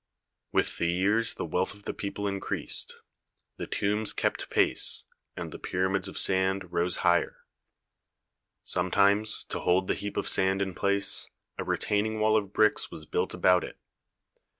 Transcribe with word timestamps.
With 0.51 0.79
the 0.79 0.91
years 0.91 1.35
the 1.35 1.45
wealth 1.45 1.75
of 1.75 1.83
the 1.83 1.93
people 1.93 2.27
increased; 2.27 3.01
the 3.57 3.67
tombs 3.67 4.13
kept 4.13 4.49
pace, 4.49 5.03
and 5.37 5.51
the 5.51 5.59
pyramids 5.59 6.07
of 6.07 6.17
sand 6.17 6.71
rose 6.73 6.95
higher. 7.05 7.45
Sometimes, 8.63 9.43
to 9.49 9.59
hold 9.59 9.87
the 9.87 9.93
heap 9.93 10.17
of 10.17 10.27
sand 10.27 10.59
in 10.59 10.73
place, 10.73 11.29
a 11.59 11.63
retaining 11.63 12.19
wall 12.19 12.35
of 12.35 12.51
bricks 12.51 12.89
was 12.89 13.05
built 13.05 13.35
about 13.35 13.63
it. 13.63 13.77